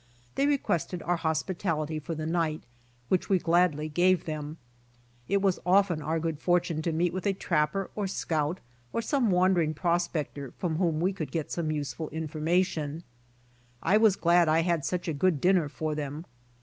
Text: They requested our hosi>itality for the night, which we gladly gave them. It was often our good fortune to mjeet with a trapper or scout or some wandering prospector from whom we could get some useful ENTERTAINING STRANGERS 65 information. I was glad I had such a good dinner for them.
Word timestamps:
They 0.33 0.47
requested 0.47 1.03
our 1.03 1.19
hosi>itality 1.19 2.01
for 2.01 2.15
the 2.15 2.25
night, 2.25 2.63
which 3.09 3.29
we 3.29 3.37
gladly 3.37 3.87
gave 3.87 4.25
them. 4.25 4.57
It 5.27 5.43
was 5.43 5.59
often 5.63 6.01
our 6.01 6.19
good 6.19 6.39
fortune 6.39 6.81
to 6.81 6.91
mjeet 6.91 7.13
with 7.13 7.27
a 7.27 7.33
trapper 7.33 7.91
or 7.95 8.07
scout 8.07 8.61
or 8.91 9.03
some 9.03 9.29
wandering 9.29 9.75
prospector 9.75 10.53
from 10.57 10.77
whom 10.77 11.01
we 11.01 11.13
could 11.13 11.29
get 11.31 11.51
some 11.51 11.69
useful 11.69 12.07
ENTERTAINING 12.11 12.27
STRANGERS 12.27 12.63
65 12.63 12.85
information. 12.87 13.03
I 13.83 13.97
was 13.97 14.15
glad 14.15 14.49
I 14.49 14.61
had 14.61 14.83
such 14.83 15.07
a 15.07 15.13
good 15.13 15.39
dinner 15.39 15.69
for 15.69 15.93
them. 15.93 16.25